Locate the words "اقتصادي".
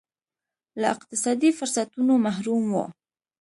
0.95-1.49